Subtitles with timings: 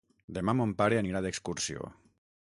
[0.35, 1.91] Demà mon pare anirà d'excursió.